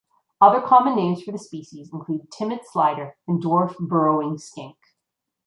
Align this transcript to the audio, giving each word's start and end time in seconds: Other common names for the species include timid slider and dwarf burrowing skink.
Other 0.41 0.61
common 0.65 0.95
names 0.95 1.21
for 1.21 1.31
the 1.31 1.37
species 1.37 1.91
include 1.93 2.31
timid 2.31 2.61
slider 2.65 3.17
and 3.27 3.39
dwarf 3.39 3.75
burrowing 3.77 4.39
skink. 4.39 4.77